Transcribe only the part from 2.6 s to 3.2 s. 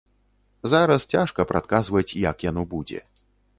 будзе.